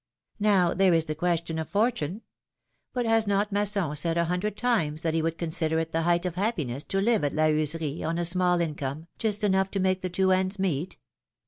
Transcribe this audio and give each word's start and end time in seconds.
Now, 0.39 0.73
there 0.73 0.95
is 0.95 1.05
the 1.05 1.13
question 1.13 1.59
of 1.59 1.69
fortune; 1.69 2.23
but 2.91 3.05
has 3.05 3.27
not 3.27 3.51
Masson 3.51 3.95
said 3.95 4.17
a 4.17 4.25
hundred 4.25 4.57
times 4.57 5.03
that 5.03 5.13
he 5.13 5.21
would 5.21 5.37
consider 5.37 5.77
it 5.77 5.91
the 5.91 6.01
height 6.01 6.25
of 6.25 6.33
happiness 6.33 6.83
to 6.85 6.99
live 6.99 7.23
at 7.23 7.35
La 7.35 7.49
Heuserie 7.49 8.03
on 8.03 8.17
a 8.17 8.25
small 8.25 8.59
income, 8.61 9.05
just 9.19 9.43
enough 9.43 9.69
to 9.69 9.79
make 9.79 10.01
the 10.01 10.09
two 10.09 10.31
ends 10.31 10.57
meet? 10.57 10.97